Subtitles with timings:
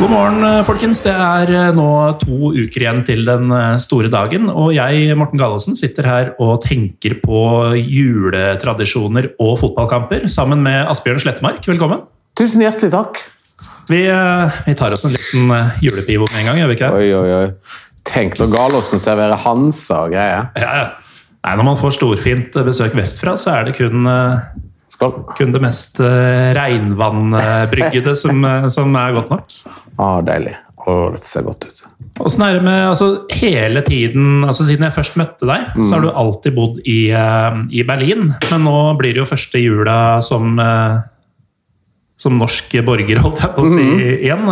[0.00, 1.02] God morgen, eh, folkens.
[1.04, 1.86] Det er eh, nå
[2.22, 4.46] to uker igjen til den eh, store dagen.
[4.48, 7.40] Og jeg, Morten Galaasen, sitter her og tenker på
[7.76, 11.60] juletradisjoner og fotballkamper sammen med Asbjørn Slettemark.
[11.68, 12.00] Velkommen.
[12.32, 13.20] Tusen hjertelig takk.
[13.92, 13.98] Vi,
[14.64, 15.52] vi tar oss en liten
[15.84, 17.04] julepivo med en gang, gjør vi ikke det?
[17.04, 17.84] Oi, oi, oi.
[18.08, 20.48] Tenk når Galåsen serverer Hansa og greier.
[20.56, 20.88] Ja, ja.
[21.44, 24.08] Nei, når man får storfint besøk vestfra, så er det kun,
[25.36, 26.00] kun det mest
[26.56, 29.60] regnvannbryggede som, som er godt nok.
[30.00, 30.56] Ah, deilig.
[30.80, 31.82] Å, dette ser godt ut.
[32.24, 36.04] Åssen er det med altså, hele tiden altså Siden jeg først møtte deg, så har
[36.04, 38.32] du alltid bodd i, uh, i Berlin.
[38.50, 41.00] Men nå blir det jo første jula som, uh,
[42.20, 43.86] som norsk borger, holdt jeg på å si
[44.24, 44.48] igjen.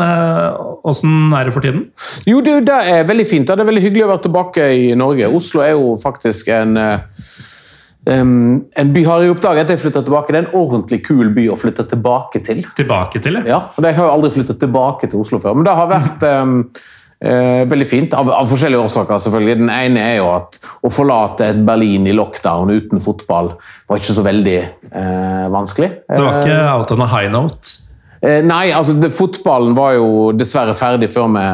[0.89, 1.89] Åssen er det for tiden?
[2.29, 3.49] Jo, du, det er veldig fint.
[3.49, 5.33] Det er veldig hyggelig å være tilbake i Norge.
[5.41, 7.25] Oslo er jo faktisk en eh,
[8.13, 8.35] em,
[8.83, 10.35] en by har jeg oppdaget etter jeg flytter tilbake.
[10.35, 12.63] Det er en ordentlig kul by å flytte tilbake til.
[12.79, 13.45] Tilbake til ja.
[13.49, 16.29] Ja, og Jeg har jo aldri flyttet tilbake til Oslo før, men det har vært
[16.29, 16.55] um,
[17.25, 18.15] uh, veldig fint.
[18.19, 19.59] Av, av forskjellige årsaker, selvfølgelig.
[19.65, 23.55] Den ene er jo at å forlate et Berlin i lockdown uten fotball
[23.89, 24.59] var ikke så veldig
[24.93, 25.93] uh, vanskelig.
[26.09, 27.88] Det var ikke out on a high note?
[28.21, 31.45] Eh, nei, altså det, fotballen var jo dessverre ferdig før vi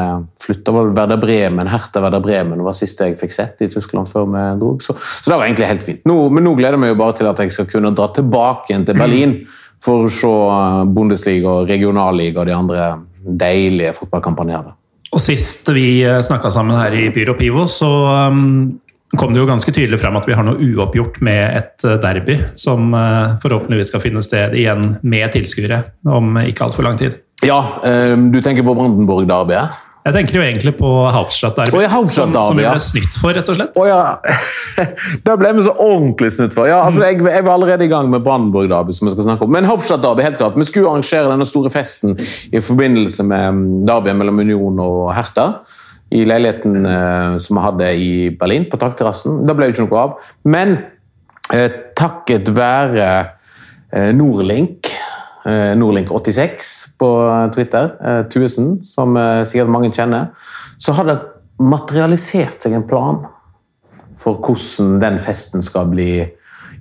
[0.47, 0.75] flytta.
[0.75, 4.71] Werder Bremen, Hertha Werder Bremen var siste jeg fikk sett i Tyskland før vi dro.
[4.81, 6.05] Så, så det var egentlig helt fint.
[6.09, 8.73] Nå, men nå gleder jeg meg jo bare til at jeg skal kunne dra tilbake
[8.73, 9.37] igjen til Berlin
[9.85, 12.89] for å se eh, Bundesliga, og regionalliga og de andre
[13.25, 14.73] deilige fotballkampene her.
[15.15, 17.91] Og sist vi snakka sammen her i Pyro Pivo, så
[18.33, 18.81] um,
[19.21, 22.39] kom det jo ganske tydelig frem at vi har noe uoppgjort med et uh, derby
[22.59, 27.21] som uh, forhåpentligvis skal finne sted igjen med tilskuere om ikke altfor lang tid.
[27.45, 29.83] Ja, eh, du tenker på Brandenburg-derbyet?
[30.05, 33.33] Jeg tenker jo egentlig på Hauptstadt-derby, oh, ja, Hauptstadt-derby, som, som vi ble snytt for,
[33.33, 33.79] rett og slett.
[33.81, 34.19] Oh, ja.
[35.25, 36.69] Da ble vi så ordentlig snytt for.
[36.69, 39.49] Ja, altså, jeg, jeg var allerede i gang med Brandenburg Derby, som vi skal snakke
[39.49, 39.55] om.
[39.57, 40.59] Men Hauptstadt Derby, helt klart.
[40.61, 45.47] Vi skulle arrangere denne store festen i forbindelse med mm, derbyet mellom Union og Hertha.
[46.15, 49.43] I leiligheten eh, som vi hadde i Berlin, på takterrassen.
[49.47, 50.29] Det ble jo ikke noe av.
[50.47, 50.77] Men
[51.55, 53.09] eh, takket være
[53.91, 54.93] eh, Nordlink,
[55.47, 56.71] eh, Norlink86
[57.01, 57.11] på
[57.57, 60.31] Twitter, eh, Tuesen, som eh, sikkert mange kjenner,
[60.79, 61.19] så har det
[61.63, 63.25] materialisert seg en plan
[64.19, 66.25] for hvordan den festen skal bli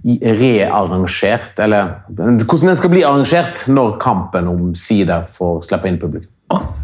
[0.03, 6.32] rearrangert, eller hvordan den skal bli arrangert når kampen omsider får slippe inn publikum.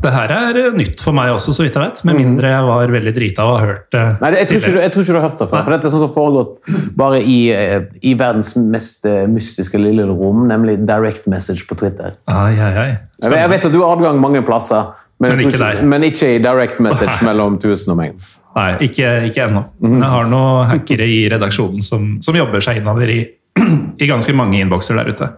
[0.03, 2.01] Det her er uh, nytt for meg også, så vidt jeg vet.
[2.07, 4.93] Med mindre jeg var veldig drita og har hørt det Nei, jeg tror, ikke, jeg
[4.93, 7.37] tror ikke du har hørt det før, for dette er sånn som foregått bare i,
[7.55, 12.17] eh, i verdens mest eh, mystiske lille rom, nemlig direct message på Twitter.
[12.31, 12.89] Ai, ai, ai.
[13.19, 16.05] Jeg vet, jeg vet at du har adgang mange plasser, men, Men ikke, ikke men
[16.07, 17.31] ikke i direct message Nei.
[17.31, 18.19] mellom Tusen og meg.
[18.55, 19.65] Nei, ikke, ikke ennå.
[19.83, 23.19] Men jeg har noen hackere i redaksjonen som, som jobber seg innover i,
[24.01, 25.31] i ganske mange innbokser der ute.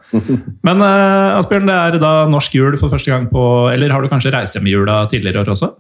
[0.65, 4.11] Men uh, Asbjørn, det er da norsk jul for første gang på Eller har du
[4.11, 5.71] kanskje reist hjem i jula tidligere år også?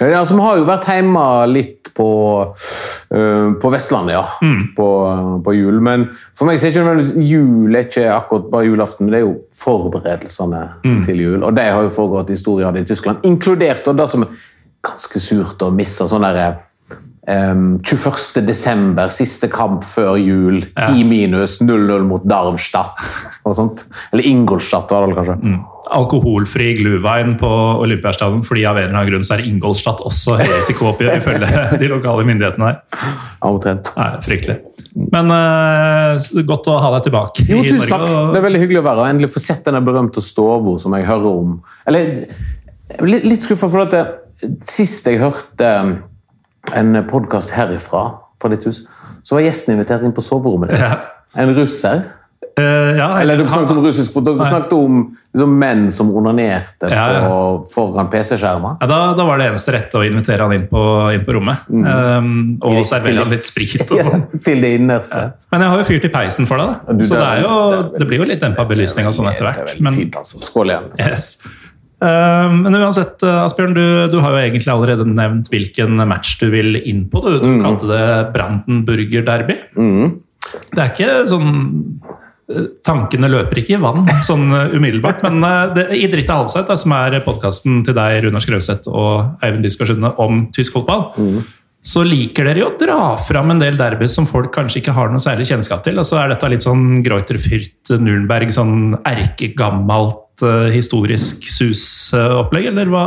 [0.00, 2.08] Ja, altså, Vi har jo vært hjemme litt på,
[2.50, 4.24] uh, på Vestlandet, ja.
[4.74, 4.88] På,
[5.46, 5.78] på jul.
[5.84, 9.28] Men for meg så er ikke jul er ikke akkurat bare julaften, men det er
[9.28, 10.64] jo forberedelsene
[11.06, 11.38] til jul.
[11.42, 14.34] Og de har jo foregått i stor i Tyskland, inkludert og det som er
[14.84, 16.50] ganske surt å miste sånn derre
[17.24, 18.42] Um, 21.
[18.44, 23.00] desember, siste kamp før jul, 10 minus, 0-0 mot Darmstadt.
[23.48, 23.86] Og sånt.
[24.12, 25.38] Eller Ingolstadt, var det kanskje.
[25.40, 25.62] kanskje.
[25.94, 27.48] Alkoholfri gluvein på
[27.84, 31.90] Olympiastadion fordi av en eller annen grunn så er Ingolstadt også høy risiko ifølge de
[31.92, 33.10] lokale myndighetene her.
[33.44, 33.92] Omtrent.
[33.96, 34.60] Nei, Fryktelig.
[34.94, 38.04] Men uh, godt å ha deg tilbake Jo, i tusen takk.
[38.32, 39.16] Det er veldig hyggelig å være her.
[39.16, 41.56] Endelig få sett denne berømte stova som jeg hører om.
[41.88, 42.26] Eller,
[42.94, 44.04] er litt, litt skuffa, for at det,
[44.68, 45.70] sist jeg hørte
[46.72, 48.06] en podkast herifra,
[48.40, 48.82] fra ditt hus,
[49.24, 50.80] så var gjesten invitert inn på soverommet ditt.
[50.80, 50.96] Ja.
[51.36, 52.04] En russer.
[52.54, 54.14] Uh, ja, Eller dere snakket om russisk.
[54.22, 54.46] Dere Nei.
[54.46, 54.98] snakket om
[55.34, 57.22] liksom, menn som onanerte Ja, ja.
[57.26, 58.76] på- foran PC-skjermer.
[58.80, 60.82] Ja, da, da var det eneste rette å invitere han inn på,
[61.16, 61.64] inn på rommet.
[61.66, 62.28] Um,
[62.62, 64.22] og servere han litt sprit og sånn.
[64.46, 65.24] Til det innerste.
[65.50, 66.94] Men jeg har jo fyrt i peisen for deg, da.
[66.94, 67.58] Du, Så det, jo,
[67.98, 69.74] det blir jo litt dempa belysning og sånn etter er hvert.
[69.82, 70.38] Men, fint, altså.
[70.46, 70.88] Skål igjen.
[71.02, 71.32] yes.
[72.04, 76.50] Um, men uansett, uh, Asbjørn, du, du har jo egentlig allerede nevnt hvilken match du
[76.52, 77.22] vil inn på.
[77.24, 77.62] Du, du Mm.
[77.64, 78.04] kalte det
[78.34, 79.56] Brandenburger Derby.
[80.74, 81.48] Det er ikke sånn
[82.52, 86.42] eh, Tankene løper ikke i vann sånn eh, umiddelbart, men eh, det, i Dritte av
[86.44, 91.06] halvsett, som er podkasten til deg, Runar Skrauseth og Eivind Biskarsund om tysk fotball,
[91.84, 95.10] så liker dere jo å dra fram en del derbys som folk kanskje ikke har
[95.12, 95.98] noe særlig kjennskap til.
[96.00, 97.36] Og så er dette litt sånn Greuter
[98.00, 100.23] Nurenberg, sånn erkegammelt eh,
[100.74, 103.04] historisk sus-opplegg, eller hva?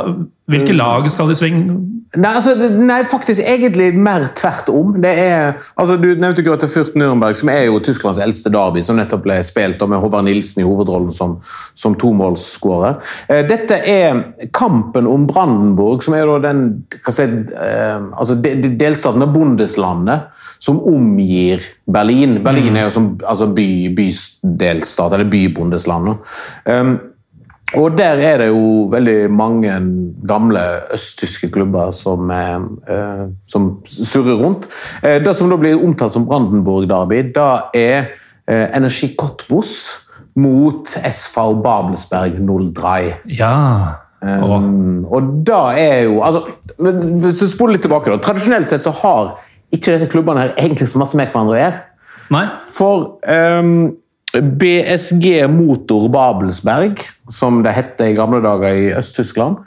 [0.47, 1.75] Hvilke lag skal de svinge?
[2.15, 4.93] Nei, altså, nei, faktisk egentlig mer tvert om.
[5.03, 8.95] Det er, altså, du nevnte Grøthe Furt Nürnberg, som er jo Tysklands eldste derby, som
[8.95, 11.35] nettopp ble spilt med Håvard Nilsen i hovedrollen som,
[11.75, 12.95] som tomålsskårer.
[13.27, 14.23] Eh, dette er
[14.55, 16.63] kampen om Brandenburg, som er den
[17.11, 20.31] si, eh, altså, de, de delstaten av Bundeslandet
[20.63, 22.39] som omgir Berlin.
[22.45, 23.67] Berlin er jo som altså, by,
[23.99, 26.15] bydelstat, eller bybondesland.
[26.65, 26.95] Um,
[27.75, 29.73] og der er det jo veldig mange
[30.27, 30.61] gamle
[30.95, 32.55] østtyske klubber som, eh,
[32.87, 34.67] eh, som surrer rundt.
[35.03, 38.13] Eh, det som da blir omtalt som Brandenburg Derby, da er
[38.47, 39.89] eh, Energi Cottbus
[40.35, 43.15] mot SV Babelsberg 03.
[43.37, 43.57] Ja.
[44.21, 46.39] Um, og da er jo altså,
[46.81, 48.17] Hvis du spoler litt tilbake, da.
[48.17, 49.35] Tradisjonelt sett så har
[49.73, 51.83] ikke disse klubbene her egentlig så masse med hverandre å gjøre.
[52.73, 53.97] For ehm,
[54.41, 59.59] BSG Motor Babelsberg, som det het i gamle dager i Øst-Tyskland,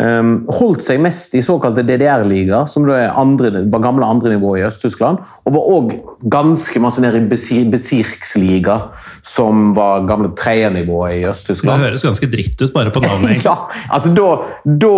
[0.00, 5.54] ehm, holdt seg mest i såkalte DDR-liga, som andre, var gamle andrenivå i Øst-Tyskland, og
[5.56, 5.92] var òg
[6.30, 8.78] ganske masse nede i Bezirksliga,
[9.22, 11.78] som var gamle tredjenivå i Øst-Tyskland.
[11.78, 13.44] Det høres ganske dritt ut bare på navnet.
[13.44, 14.28] Ja, altså da,
[14.64, 14.96] da,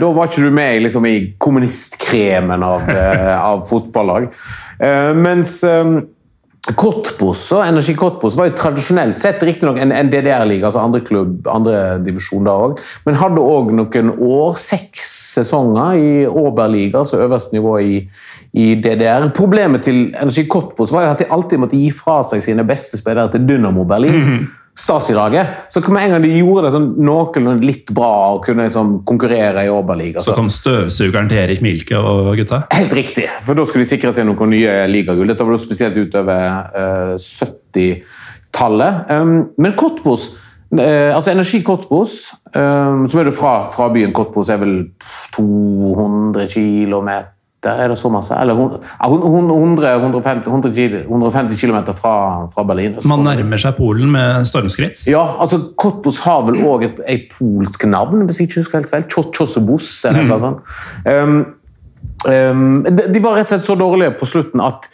[0.00, 4.30] da var ikke du med liksom, i kommunistkremen av, eh, av fotballag.
[4.76, 5.96] Uh, mens eh,
[6.74, 11.46] Cottbus og Energi Kortbos var jo tradisjonelt sett riktignok en, en DDR-liga, altså andre klubb,
[11.46, 17.54] andre divisjon da òg, men hadde òg noen år, seks sesonger i Oberliga, altså øverste
[17.54, 18.00] nivå i,
[18.58, 19.28] i DDR.
[19.36, 22.98] Problemet til Energi Kortbos var jo at de alltid måtte gi fra seg sine beste
[22.98, 24.48] spillere til Dynamo Berlin.
[24.76, 25.46] Stasi-laget.
[25.72, 29.64] Så med en gang de gjorde det sånn noenlunde litt bra og kunne liksom konkurrere
[29.64, 32.66] i Oberliga Så kom støvsugeren til Erik Milke og gutta.
[32.76, 35.32] Helt riktig, for da skulle de sikre seg noen nye ligagull.
[35.32, 36.42] Dette var da spesielt utover
[36.82, 39.06] eh, 70-tallet.
[39.16, 40.34] Um, men Kottbos
[40.76, 42.18] eh, altså Energi Cottbus,
[42.52, 44.76] um, som er det fra, fra byen Kottbos, er vel
[45.36, 46.52] 200
[47.66, 48.34] kilometer er det så masse?
[48.40, 52.96] Eller hun- ja, hun- hun- 100, 150, 100 150 km fra, fra Berlin.
[53.04, 55.06] Man nærmer seg Polen med stormskritt.
[55.06, 58.90] Ja, altså Kottos har vel òg et, et polsk navn, hvis jeg ikke husker helt
[58.90, 59.02] feil.
[59.04, 60.58] Chos- eller noe sånt.
[61.06, 61.54] Um,
[62.26, 64.88] um, de, de var rett og slett så dårlige på slutten at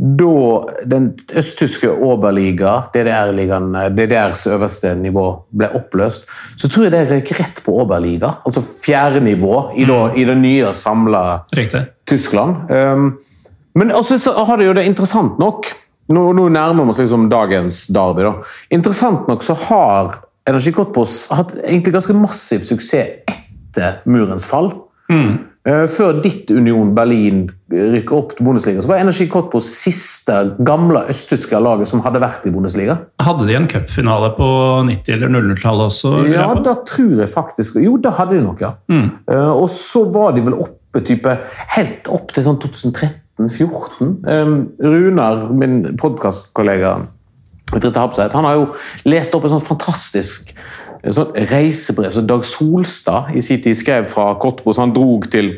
[0.00, 6.24] da den østtyske Oberliga, DDR-ligaen, DDRs øverste nivå, ble oppløst,
[6.56, 8.38] så tror jeg det røyk rett på Oberliga.
[8.46, 11.40] Altså fjerde nivå i, da, i det nye samla.
[12.10, 12.70] Tyskland.
[12.70, 13.12] Um,
[13.78, 15.70] men også så har det jo det interessant nok
[16.10, 18.24] Nå, nå nærmer vi oss liksom dagens derby.
[18.26, 18.32] da.
[18.74, 20.16] Interessant nok så har
[20.50, 24.72] Energi Cottbus hatt egentlig ganske massiv suksess etter murens fall.
[25.06, 25.36] Eh,
[25.68, 31.60] Før ditt Union Berlin rykker opp til Bundesliga, så var Energi Cottbus siste gamle østtyske
[31.60, 32.96] laget som hadde vært i Bundesliga.
[33.20, 34.48] Hadde de en cupfinale på
[34.88, 36.14] 90- eller 00-tallet også?
[36.32, 38.72] Ja, da tror jeg faktisk Jo, da hadde de nok, ja.
[38.88, 39.10] Mm.
[39.28, 41.36] og så var de vel oppe type,
[41.76, 44.16] helt opp til sånn 2013-2014.
[44.80, 46.96] Runar, min podkastkollega,
[47.70, 48.70] han har jo
[49.12, 50.54] lest opp en sånn fantastisk
[51.02, 54.80] eh, sånn reisebrev som Dag Solstad i sin tid skrev fra Kottbos.
[54.82, 55.52] Han drog til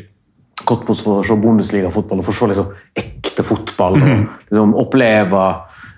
[0.63, 3.99] Kottbos for å se Bundesliga-fotball og for å se liksom, ekte fotball.
[3.99, 4.11] og
[4.47, 5.45] liksom, Oppleve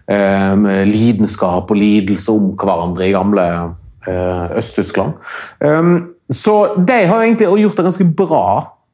[0.08, 3.48] eh, lidenskap og lidelse om hverandre i gamle
[4.08, 5.18] eh, Øst-Tyskland.
[5.60, 5.96] Um,
[6.32, 8.46] så de har egentlig gjort det ganske bra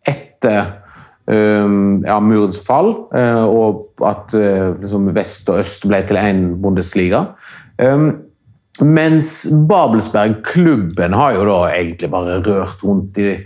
[0.07, 0.73] etter
[1.31, 6.43] um, ja, murens fall, uh, og at uh, liksom, vest og øst ble til én
[6.61, 7.25] Bundesliga.
[7.79, 8.11] Um,
[8.79, 13.45] mens Babelsberg, klubben, har jo da egentlig bare rørt rundt i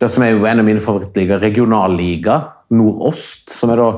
[0.00, 3.88] det som er jo en av mine favorittligaer, regionalliga, Nordost, som er da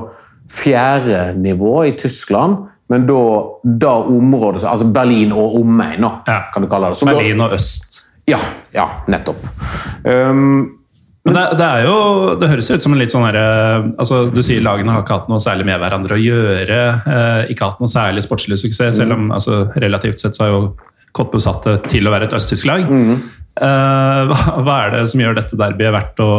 [0.49, 2.57] fjerde nivå i Tyskland.
[2.89, 3.19] Men da,
[3.63, 6.41] da området Altså Berlin og omegn, Ja.
[6.53, 6.97] kan du kalle det.
[6.97, 8.05] Som Berlin og øst.
[8.27, 8.37] ja,
[8.73, 9.37] ja, nettopp.
[10.03, 10.71] Um,
[11.23, 11.97] Men det, det, er jo,
[12.35, 13.43] det høres ut som en litt sånn herre
[13.95, 16.79] altså, Du sier lagene har ikke hatt noe særlig med hverandre å gjøre.
[17.07, 20.65] Eh, ikke hatt noe særlig sportslig suksess, selv om altså, relativt sett så har jo
[21.13, 22.87] Kottbus satt det til å være et østtysk lag.
[22.89, 23.21] Mm.
[23.53, 26.31] Eh, hva, hva, er det som gjør dette derbyet verdt å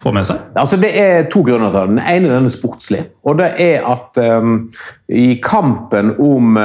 [0.00, 0.40] få med seg?
[0.58, 1.92] Altså, det er to grunner til det.
[1.92, 3.04] Den ene den er sportslig.
[3.28, 4.64] Og det er at um,
[5.12, 6.56] i kampen om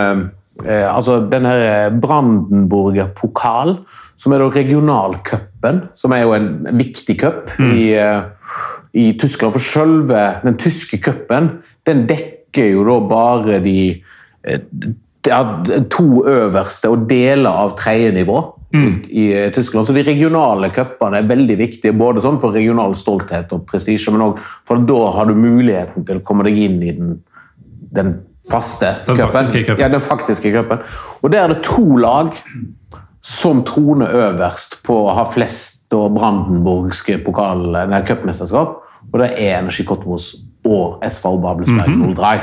[0.63, 1.53] uh, altså denne
[2.01, 3.77] Brandenburger pokal,
[4.19, 7.71] som er da regionalcupen, som er jo en viktig cup mm.
[7.75, 8.59] i, uh,
[8.93, 9.55] i, Tyskland.
[9.55, 11.57] For selve den tyske cupen,
[11.87, 13.79] den dekker jo da bare de
[14.47, 14.59] uh,
[15.89, 18.37] to øverste og deler av tredje nivå
[18.75, 18.91] mm.
[19.09, 19.87] i Tyskland.
[19.87, 24.27] Så de regionale cupene er veldig viktige, både sånn for regional stolthet og prestisje, men
[24.27, 27.17] òg for da har du muligheten til å komme deg inn i den,
[27.95, 28.13] den
[28.51, 29.33] faste den cupen.
[29.33, 29.81] Faktiske cupen.
[29.81, 30.83] Ja, den faktiske cupen.
[31.21, 32.33] Og der er det to lag
[33.25, 37.19] som troner øverst på å ha flest og brandenburgske
[38.07, 38.81] cupmesterskap.
[39.13, 40.35] Og det er Energi Kotmos
[40.65, 42.15] og SV Babelsberg mm -hmm.
[42.15, 42.39] 03.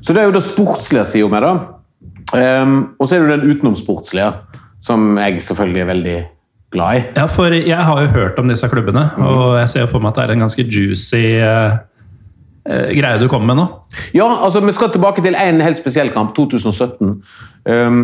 [0.00, 1.60] Så det er jo det sportslige sida med det.
[2.62, 4.32] Um, og så er det den utenomsportslige,
[4.80, 6.24] som jeg selvfølgelig er veldig
[6.72, 7.02] glad i.
[7.16, 9.24] Ja, for jeg har jo hørt om disse klubbene, mm.
[9.24, 11.76] og jeg ser for meg at det er en ganske juicy uh,
[12.62, 13.68] greie du kommer med nå.
[14.14, 17.16] Ja, altså vi skal tilbake til en helt spesiell kamp, 2017.
[17.66, 18.02] Um,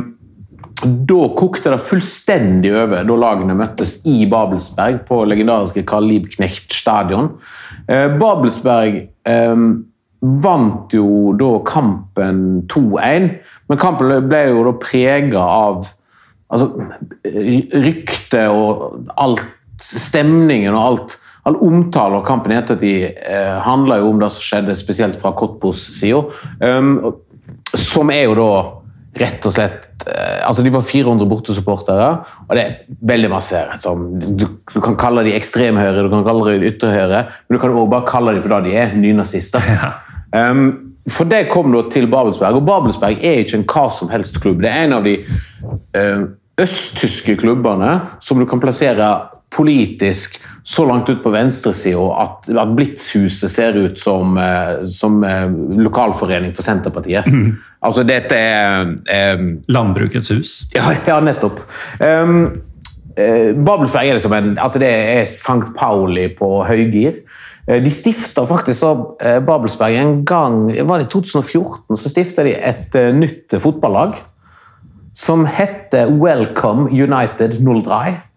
[0.82, 7.32] da kokte det fullstendig over da lagene møttes i Babelsberg på legendariske Karl Liebknecht stadion.
[7.90, 9.64] Eh, Babelsberg eh,
[10.44, 13.28] vant jo da kampen 2-1,
[13.68, 15.88] men kampen ble jo da prega av
[16.48, 16.70] altså,
[17.26, 19.46] rykte og alt
[19.78, 21.12] Stemningen og alt
[21.48, 25.32] all omtale av kampen i ettertid eh, handla jo om det som skjedde spesielt fra
[25.36, 26.20] Kottbos side.
[26.60, 27.14] Um,
[27.74, 28.50] som er jo da
[29.18, 32.08] rett og slett eh, altså De var 400 bortesupportere,
[32.46, 32.74] og det er
[33.12, 33.80] veldig masse her.
[33.80, 37.94] du, du, kan kalle de ekstremhøyre, du kan kalle de ytterhøyre, men du kan også
[37.94, 39.72] bare kalle de for det de er, nynazister.
[39.78, 40.50] Ja.
[40.50, 44.36] Um, for det kom da til Babelsberg, og Babelsberg er ikke en hva som helst
[44.42, 44.60] klubb.
[44.60, 45.14] Det er en av de
[45.96, 46.26] eh,
[46.60, 49.08] østtyske klubbene som du kan plassere
[49.54, 50.36] politisk
[50.68, 55.46] så langt ut på venstresida at, at Blitzhuset ser ut som, eh, som eh,
[55.80, 57.24] lokalforening for Senterpartiet.
[57.24, 57.54] Mm.
[57.88, 58.90] Altså, dette er
[59.38, 60.52] um, Landbrukets hus?
[60.76, 61.62] Ja, ja nettopp.
[62.02, 62.34] Um,
[63.16, 65.72] uh, Babelsberg er liksom en altså Det er St.
[65.78, 67.22] Pauli på høygir.
[67.68, 73.00] De stifta faktisk uh, Babelsberg en gang var det i 2014 så stifta de et
[73.16, 74.18] nytt fotballag
[75.16, 78.27] som heter Welcome United 03.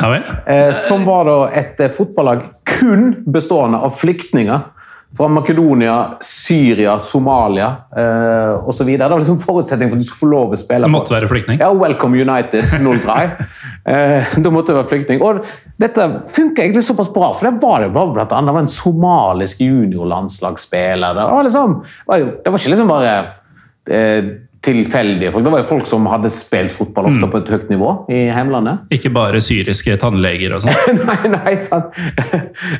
[0.00, 0.18] Ja?
[0.46, 4.68] Eh, som var da et eh, fotballag kun bestående av flyktninger.
[5.16, 8.86] Fra Makedonia, Syria, Somalia eh, osv.
[8.86, 10.86] Det var liksom forutsetning for at du skulle få lov å spille.
[10.86, 11.58] Du måtte være flyktning?
[11.58, 13.16] Ja, Welcome United 03.
[13.90, 15.24] eh, da måtte du være flyktning.
[15.26, 15.42] Og
[15.82, 18.70] dette funka egentlig såpass bra, for det var det bare blant annet det var en
[18.70, 21.18] somalisk juniorlandslagsspiller.
[21.18, 23.16] Det var, liksom, det var, det var ikke liksom bare
[23.90, 24.30] eh,
[24.64, 25.44] tilfeldige folk.
[25.44, 27.32] Det var jo folk som hadde spilt fotball ofte mm.
[27.32, 28.84] på et høyt nivå i hjemlandet.
[28.96, 31.00] Ikke bare syriske tannleger og sånn?
[31.08, 31.96] nei, nei, sant.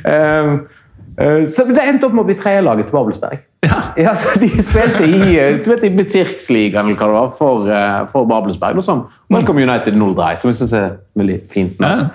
[0.05, 0.59] um,
[1.21, 3.47] uh, så det endte opp med å bli tredjelaget til Babelsberg.
[3.65, 3.79] Ja.
[3.97, 8.77] ja de spilte i, spilte i Bezirksligaen eller hva det var, for, uh, for Babelsberg.
[8.77, 9.03] Og sånn.
[9.33, 11.81] Welcome United 03, som jeg syns er veldig fint.
[11.81, 12.11] Ja.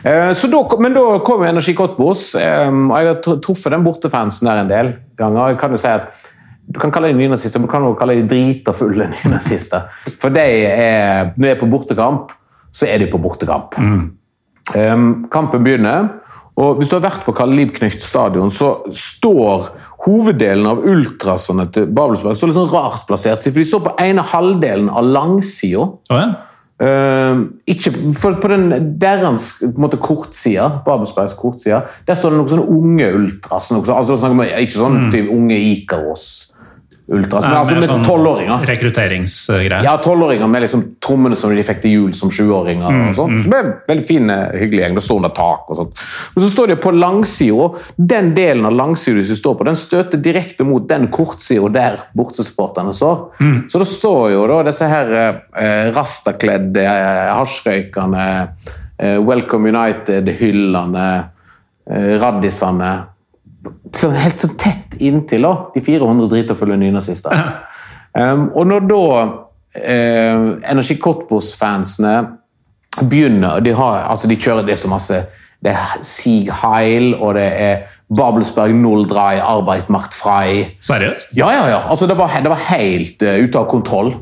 [0.00, 3.84] Uh, så da, men da kom jo Energi Kottbos, um, og jeg har truffet den
[3.84, 5.52] bortefansen der en del ganger.
[5.52, 6.28] Jeg kan jo si at
[6.70, 9.90] du kan kalle dem nynazister, men du kan også kalle dem drita fulle nynazister.
[10.22, 12.34] For de er, når de er på bortekamp,
[12.70, 13.78] så er de på bortekamp.
[13.78, 14.02] Mm.
[14.70, 16.12] Um, kampen begynner,
[16.60, 19.70] og hvis du har vært på Karl Liebknecht stadion, så står
[20.04, 23.42] hoveddelen av ultrasene til Babelsberg står litt sånn rart plassert.
[23.48, 25.88] For de står på ene halvdelen av langsida.
[26.12, 26.30] Oh, ja.
[26.80, 29.58] Uh, ikke, for på den deres
[30.00, 33.68] kortsida, Babelsbergs kortside, der står det noen sånne unge ultras.
[33.74, 35.18] Noe, altså, ikke sånn mm.
[35.34, 36.30] unge Ikaros
[37.10, 37.44] ultras.
[37.44, 38.64] Men altså med sånn tolvåringer.
[38.68, 39.82] Rekrutteringsgreier.
[39.86, 42.86] Ja, tolvåringer med liksom trommene som de fikk til jul som sjuåringer.
[42.86, 43.34] Mm, og sånt.
[43.34, 43.40] Mm.
[43.42, 44.98] Så det ble veldig fin, hyggelig gjeng.
[44.98, 46.04] Det står under tak og sånt.
[46.34, 47.68] Men så står de på langsida.
[48.14, 52.94] Den delen av langsida de står på, den støter direkte mot den kortsida der bortesupporterne
[52.96, 53.26] står.
[53.40, 53.58] Mm.
[53.72, 58.26] Så det står jo da disse her eh, rastakledde, eh, hasjrøykende,
[58.98, 61.08] eh, Welcome United-hyllene,
[61.90, 62.92] eh, raddisene
[63.96, 67.34] så helt så tett inntil da, de 400 dritafulle nynazister.
[68.14, 69.02] Um, og når da
[69.78, 72.14] eh, Energi Cottbus-fansene
[73.06, 75.20] begynner de, har, altså de kjører det så masse
[75.62, 77.82] Det er Sieg Heil, og det er
[78.16, 80.78] Babelsberg Null Drei, Arbeit macht frei.
[80.80, 81.34] Seriøst?
[81.36, 81.82] Ja, ja, ja.
[81.84, 84.14] Altså, det, var, det var helt uh, ute av kontroll.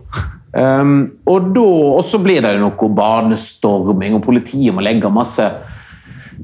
[0.52, 1.68] Um, og, da,
[2.00, 5.46] og så blir det jo noe barnestorming, og politiet må legge masse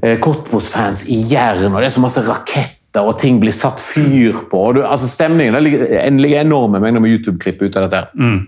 [0.01, 2.71] eh, Cottbus-fans i jern, og det er så masse raketter,
[3.03, 4.61] og ting blir satt fyr på.
[4.75, 8.03] du, altså Stemningen det ligger, ligger enorme mengder med YouTube-klipp ut av dette.
[8.15, 8.39] Mm.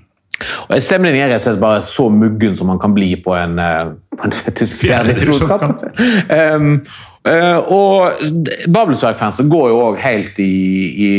[0.67, 3.57] Og Stemningen er rett og slett bare så muggen som man kan bli på en,
[3.59, 5.85] eh, på en tysk fjerdedivisjonskamp.
[6.29, 6.69] um,
[7.31, 8.21] uh, og
[8.67, 10.51] Babelsberg-fansen går jo òg helt i,
[11.07, 11.11] i,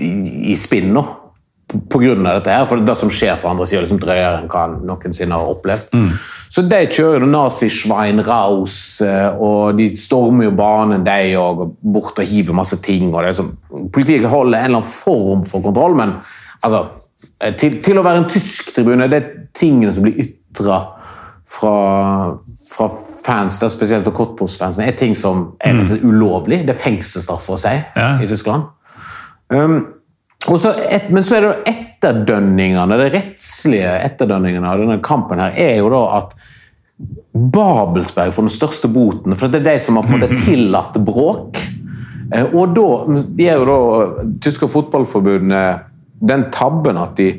[0.00, 0.14] i,
[0.54, 1.04] i spinn nå.
[1.90, 4.50] På, grunn av dette her, for det som skjer på andre sida, liksom drøyere enn
[4.52, 5.94] hva han noensinne har opplevd.
[6.54, 11.64] Så de kjører jo Nazi-Schwein Raus, eh, og de stormer jo banen, de òg,
[11.94, 13.08] bort og hiver masse ting.
[13.12, 13.54] og det er som,
[13.94, 16.18] Politiet holder en eller annen form for kontroll, men
[16.62, 16.86] altså
[17.42, 20.78] Eh, til, til, å være en tysk tribune, det er tingene som blir ytra
[21.54, 21.74] fra,
[22.70, 22.88] fra
[23.24, 25.98] fans, da, spesielt Cottbus-fansen, er ting som er mm.
[26.06, 26.62] ulovlig.
[26.66, 28.14] Det er fengselsstraff for seg ja.
[28.22, 28.70] i Tyskland.
[29.52, 29.80] Um,
[30.44, 35.78] så et, men så er det etterdønningene, det rettslige etterdønningene av denne kampen her, er
[35.80, 36.34] jo da at
[37.34, 40.98] Babelsberg får den største boten, for det er de som har på en måte tillatt
[41.06, 41.60] bråk.
[42.34, 42.88] Eh, og da
[43.40, 43.78] gir jo da
[44.44, 45.90] tyske fotballforbundet
[46.24, 47.30] den tabben at de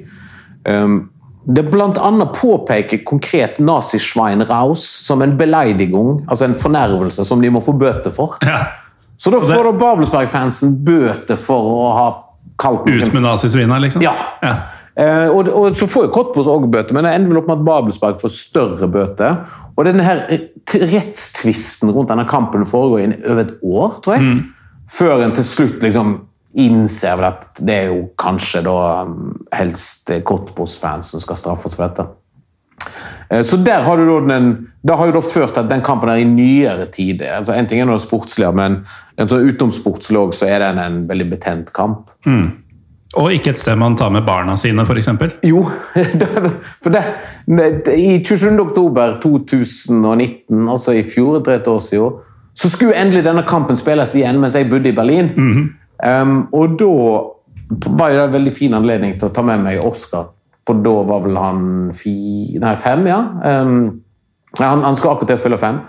[0.68, 1.06] um,
[1.46, 2.10] det bl.a.
[2.34, 8.14] påpeker konkret Nazi-Schwein Raus som en beleidigung, altså en fornervelse som de må få bøter
[8.14, 8.40] for.
[8.42, 8.64] Ja.
[9.18, 12.08] Så da får da Babelsberg-fansen bøter for å ha
[12.64, 14.04] Ut med nazisvina, liksom?
[14.06, 14.14] Ja.
[14.42, 14.56] ja.
[14.96, 17.58] Eh, og, og, så får jo Kottbos òg bøter, men det ender vel opp med
[17.60, 19.42] at Babelsberg får større bøter.
[19.76, 20.24] Og denne her
[20.96, 24.30] rettstvisten rundt denne kampen foregår i over et år, tror jeg.
[24.30, 24.78] Mm.
[24.96, 26.16] Før en til slutt liksom
[26.56, 31.90] innser vel at det er jo kanskje da um, helst Kottbos-fans som skal straffes for
[31.90, 32.06] dette.
[33.30, 34.52] Eh, så der har du da den,
[34.82, 37.68] det har jo da ført til at den kampen er i nyere tid altså En
[37.68, 38.84] ting er noe sportslig, men
[39.18, 42.12] utenomsportslig så er den en veldig betent kamp.
[42.26, 42.52] Mm.
[43.16, 45.08] Og ikke et sted man tar med barna sine, f.eks.?
[45.48, 45.62] Jo.
[46.84, 47.04] For det,
[47.96, 48.60] I 27.
[48.60, 52.20] oktober 2019, altså i fjor, et år siden,
[52.56, 55.32] så skulle endelig denne kampen spilles igjen mens jeg bodde i Berlin.
[55.36, 55.66] Mm -hmm.
[56.04, 56.92] Um, og da
[57.88, 60.28] var det en veldig fin anledning til å ta med meg Oskar.
[60.66, 61.62] For da var vel han
[61.94, 62.16] fi,
[62.62, 63.20] nei, fem, ja.
[63.46, 64.02] Um,
[64.60, 65.84] han, han skal akkurat til å fylle fem.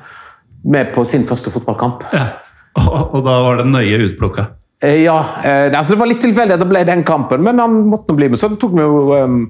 [0.66, 2.04] Med på sin første fotballkamp.
[2.12, 2.28] Ja.
[2.76, 4.50] Og, og da var det nøye utplukka?
[4.84, 5.16] Eh, ja.
[5.40, 8.18] Eh, altså det var litt tilfeldig at det ble den kampen, men han måtte nå
[8.18, 8.40] bli med.
[8.40, 9.40] Så tok vi jo, um,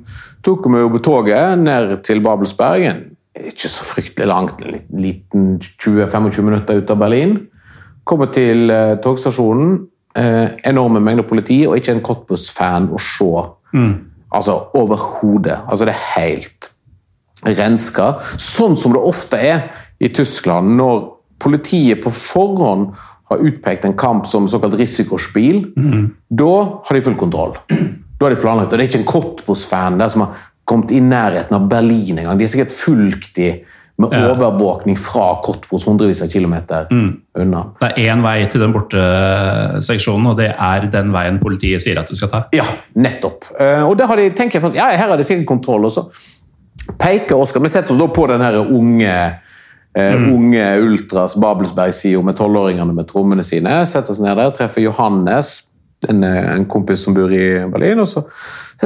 [0.46, 3.02] tok vi jo toget ned til Babelsberg.
[3.50, 7.36] Ikke så fryktelig langt, en liten 20-25 minutter ut av Berlin.
[8.06, 9.80] Kommer til uh, togstasjonen
[10.16, 13.30] eh, enorme mengder politi, og ikke en Cottbus-fan å se.
[13.76, 13.92] Mm.
[14.34, 15.58] Altså overhodet.
[15.68, 16.70] Altså, det er helt
[17.46, 18.16] renska.
[18.40, 19.68] Sånn som det ofte er
[20.02, 21.04] i Tyskland når
[21.42, 22.90] politiet på forhånd
[23.30, 25.64] har utpekt en kamp som såkalt risikospill.
[25.76, 26.10] Mm.
[26.30, 26.52] Da
[26.86, 27.56] har de full kontroll.
[27.68, 31.00] Da har de planlagt, og Det er ikke en Cottbus-fan der som har kommet i
[31.02, 32.38] nærheten av Berlin engang.
[32.38, 33.50] De har sikkert fulgt de
[33.96, 37.08] med overvåkning fra Kottbos hundrevis av kilometer mm.
[37.40, 37.62] unna.
[37.80, 42.10] Det er én vei til den borteseksjonen, og det er den veien politiet sier at
[42.12, 42.42] du skal ta?
[42.56, 42.66] Ja,
[43.00, 43.48] nettopp.
[43.56, 45.88] Uh, og det har de, tenker jeg, ja, Her har de sikkert kontroll.
[45.88, 46.04] og så
[47.00, 49.16] peker Oskar Vi setter oss da på den her unge
[49.96, 50.28] uh, mm.
[50.34, 53.80] unge Ultras Babelsberg-sida med tolvåringene med trommene sine.
[53.88, 55.62] Setter oss ned der, treffer Johannes,
[56.08, 58.04] en, en, kompis som bor i Berlin.
[58.04, 58.26] og Så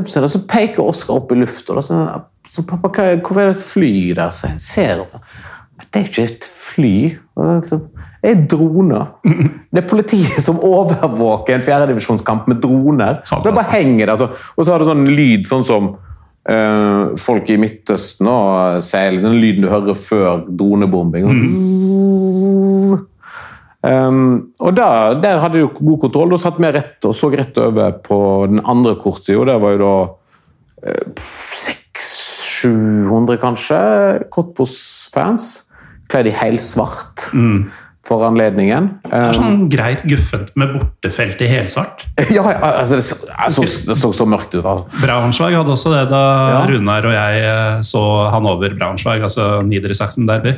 [0.06, 1.82] seg så peker Oskar opp i lufta.
[2.50, 4.34] Så pappa, hva, hvorfor er det et fly der?
[4.34, 5.04] Så jeg ser.
[5.80, 6.94] Det er jo ikke et fly.
[8.20, 9.16] Det er droner.
[9.70, 13.20] Det er politiet som overvåker en fjerdedivisjonskamp med droner.
[13.22, 14.14] Det bare henger der.
[14.16, 14.50] Altså.
[14.56, 15.92] Og så har det sånn lyd, sånn som
[16.50, 19.22] uh, folk i Midtøsten og seiler.
[19.22, 21.30] Den lyden du hører før dronebombing.
[21.30, 22.98] Mm.
[23.80, 26.34] Um, og der, der, hadde de god kontroll.
[26.34, 28.18] Da satt vi rett og så rett over på
[28.50, 29.46] den andre kortsida.
[29.48, 29.94] Der var jo da
[30.90, 31.30] uh,
[32.62, 33.78] 700, kanskje,
[34.32, 35.52] Kottbos-fans.
[36.10, 37.58] Kledd i helsvart mm.
[38.06, 38.88] for anledningen.
[39.04, 42.02] Det er sånn um, greit guffent med bortefelt i helsvart.
[42.36, 44.64] ja, altså, det, så, det, så, så mørkt ut.
[44.64, 44.88] Altså.
[45.04, 46.24] Braunschweig hadde også det da
[46.56, 46.64] ja.
[46.72, 48.02] Runar og jeg eh, så
[48.34, 50.56] han over Braunschweig, altså Niedersachsen Derby,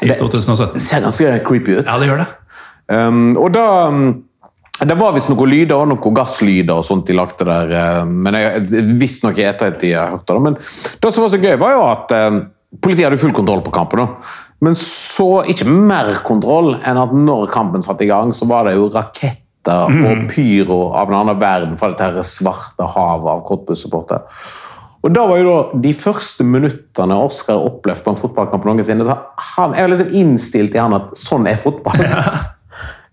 [0.00, 0.72] i 2017.
[0.78, 1.84] Det ser ganske creepy ut.
[1.84, 2.30] Ja, det gjør det.
[2.86, 4.08] Um, og da um,
[4.84, 7.72] det var visst noen lyder og noen gasslyder og sånt de lagde der.
[7.72, 10.42] Eh, men jeg Visstnok i ettertid jeg hørte det.
[10.44, 12.42] Men det som var så gøy, var jo at eh,
[12.82, 14.04] politiet hadde full kontroll på kampen.
[14.04, 14.36] Da.
[14.66, 18.76] Men så ikke mer kontroll enn at når kampen satte i gang, så var det
[18.76, 20.04] jo raketter mm.
[20.10, 24.24] og pyro av en annen verden fra dette her svarte havet av Kottbuss-supportere.
[25.06, 29.14] Og da var jo da de første minuttene Oskar opplevde på en fotballkamp noensinne, så
[29.54, 32.02] han er liksom innstilt i han at sånn er fotball.
[32.02, 32.26] Ja.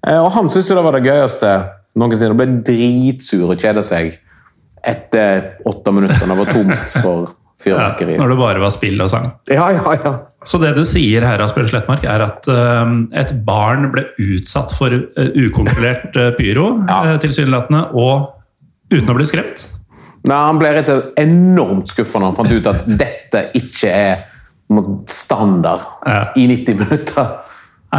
[0.08, 1.54] Eh, og han syntes det var det gøyeste
[2.00, 2.34] noensinne.
[2.34, 4.18] Han ble dritsur og kjeda seg
[4.84, 6.28] etter åtte minutter.
[6.28, 7.32] Det var tomt for
[7.64, 8.18] fyrverkeri.
[8.20, 9.30] Når det bare var spill og sang.
[9.52, 10.14] Ja, ja, ja.
[10.44, 14.92] Så det du sier her, Asbjørn Slettmark, er at uh, et barn ble utsatt for
[14.92, 17.16] uh, ukontrollert uh, pyro, Ja.
[17.24, 18.34] tilsynelatende, og
[18.92, 19.70] uten å bli skremt?
[20.28, 23.92] Nei, Han ble rett og slett enormt skuffa når han fant ut at dette ikke
[23.96, 24.28] er
[25.12, 26.26] standard Ja.
[26.36, 27.32] i 90 minutter.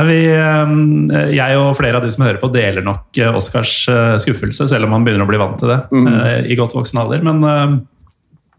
[0.02, 4.14] Vi, eh, jeg og flere av de som hører på, deler nok eh, Oscars eh,
[4.22, 6.08] skuffelse, selv om han begynner å bli vant til det mm.
[6.50, 7.22] i godt voksen alder.
[7.26, 7.44] Men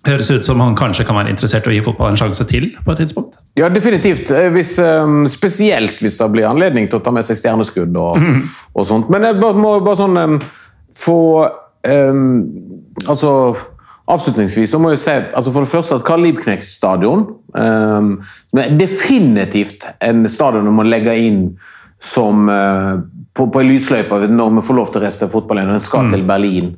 [0.06, 2.46] det høres ut som han kanskje kan være interessert i å gi fotball en sjanse
[2.48, 3.36] til på et tidspunkt.
[3.60, 4.32] Ja, definitivt.
[4.54, 4.76] Hvis,
[5.34, 8.22] spesielt hvis det blir anledning til å ta med seg stjerneskudd og,
[8.78, 9.12] og sånt.
[9.12, 10.40] Men jeg må bare sånn
[10.96, 11.20] få
[11.84, 12.28] um,
[13.12, 13.32] Altså
[14.06, 17.24] Avslutningsvis så må jeg si altså for det første at Karl Liebknecht stadion
[17.58, 18.10] um,
[18.54, 21.40] er definitivt en stadion må legge inn
[22.02, 23.00] som uh,
[23.34, 25.74] på, på en lysløype når vi får lov til å reise til fotballen.
[25.74, 26.76] En skal skal til Berlin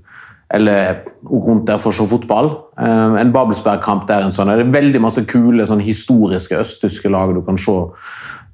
[0.53, 2.49] eller rundt der for å se fotball.
[2.79, 4.53] Um, en Babelsberg-kamp der en sånn.
[4.55, 7.75] Det er veldig masse kule sånn historiske østtyske lag du kan se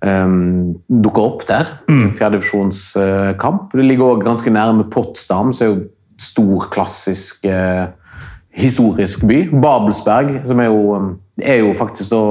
[0.01, 1.75] um, dukke opp der.
[1.85, 2.07] Mm.
[2.17, 3.75] Fjerdedivisjonskamp.
[3.77, 5.83] det ligger også ganske nærme Potsdam, som er jo
[6.23, 7.85] stor, klassisk eh,
[8.53, 9.49] historisk by.
[9.61, 11.09] Babelsberg, som er jo, um,
[11.41, 12.21] er jo faktisk da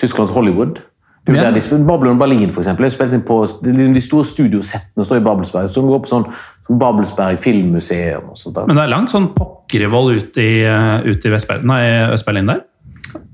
[0.00, 0.80] Tysklands Hollywood.
[1.26, 1.50] Er Ja.
[1.50, 2.82] de Babylon Berlin, for eksempel.
[2.82, 3.46] Jeg spilte inn på,
[3.94, 5.68] de store studiosettene står i Babelsberg.
[5.68, 6.26] som går på sånn,
[6.78, 8.54] Babelsberg filmmuseum og sånt.
[8.54, 8.66] der.
[8.66, 11.28] Men det er langt sånn pokkervoll ut i, eh, ut i
[11.62, 12.60] nei, Øst-Berlin der.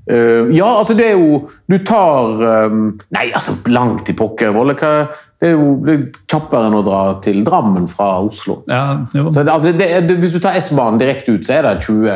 [0.09, 4.73] Eh, ja, altså det er jo Du tar um, Nei, altså langt i pokker, Volle.
[4.73, 8.57] Det er jo det er kjappere enn å dra til Drammen fra Oslo.
[8.67, 9.05] Ja.
[9.13, 12.09] Så altså, det, det, hvis du tar S-banen direkte ut, så er det 20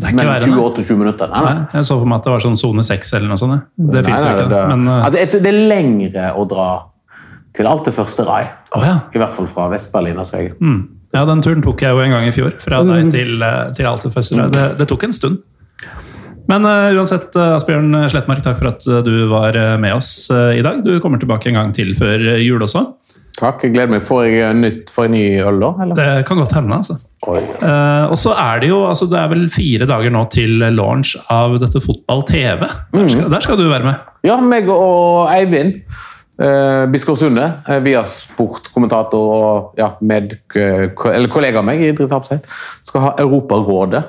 [0.00, 1.28] 28-20 minutter.
[1.28, 1.52] Nei, nei.
[1.60, 3.68] Nei, jeg så for meg at det var sånn sone 6 eller noe sånt.
[3.92, 4.48] Det fins jo ikke.
[4.54, 6.68] det, Men, eh, at det, er lengre å dra
[7.52, 8.42] til alt det første rai.
[8.72, 8.96] Oh, ja.
[9.12, 10.18] I hvert fall fra Vest-Berlin.
[10.24, 10.82] Altså mm.
[11.12, 12.56] ja, den turen tok jeg jo en gang i fjor.
[12.64, 14.48] Fra deg til, eh, til alt det første.
[14.56, 15.42] Det, det tok en stund.
[16.52, 20.50] Men uh, uansett, eh, Asbjørn Slettmark, takk for at eh, du var med oss uh,
[20.52, 20.82] i dag.
[20.84, 22.82] Du kommer tilbake en gang til før jul også.
[23.38, 24.02] Takk, jeg gleder meg.
[24.04, 25.70] Får jeg nytt for en ny øl, da?
[25.82, 25.96] Eller?
[25.96, 26.98] Det kan godt hende, altså.
[27.22, 31.14] Eh, og så er det jo altså det er vel fire dager nå til launch
[31.32, 32.66] av dette Fotball-TV.
[32.92, 34.08] Der, skal- der skal du være med.
[34.26, 35.80] Ja, meg og Eivind
[36.42, 41.90] Uh, Biskår Sunde, uh, via sportkommentator og ja, med, uh, eller kollega av meg i
[41.92, 42.48] Idrett Hapseit,
[42.88, 44.00] skal ha Europarådet.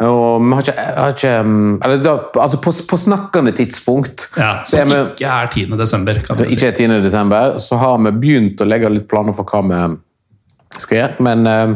[0.00, 4.62] Og vi har ikke, har ikke mm, eller da, altså på, på snakkende tidspunkt Ja,
[4.64, 5.74] som vi, ikke er 10.
[5.76, 6.20] desember.
[6.24, 6.54] Kan så si.
[6.56, 7.02] ikke er 10.
[7.04, 11.26] desember, så har vi begynt å legge litt planer for hva vi skal gjøre.
[11.26, 11.74] Men eh,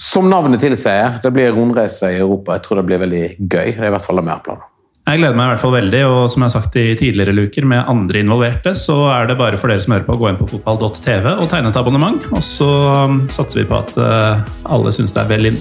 [0.00, 2.58] som navnet tilsier, det blir rundreise i Europa.
[2.58, 3.76] Jeg tror det blir veldig gøy.
[3.76, 4.66] Det er i hvert fall det vi har planer.
[5.10, 7.64] Jeg gleder meg i hvert fall veldig, og som jeg har sagt i tidligere luker
[7.66, 10.38] med andre involverte, så er det bare for dere som hører på å gå inn
[10.38, 12.26] på fotball.tv og tegne et abonnement.
[12.34, 12.68] Og så
[13.08, 15.58] um, satser vi på at uh, alle syns det er vel, in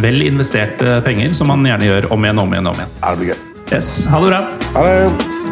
[0.00, 2.98] vel investerte penger, som man gjerne gjør om igjen, om igjen, om igjen.
[3.00, 3.40] Ja, det blir gøy.
[3.72, 4.44] Yes, ha det bra!
[4.76, 5.51] Ha det!